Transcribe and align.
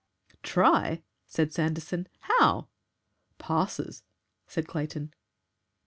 "Try!" 0.41 1.03
said 1.27 1.53
Sanderson. 1.53 2.07
"HOW?" 2.21 2.69
"Passes," 3.37 4.01
said 4.47 4.65
Clayton. 4.65 5.13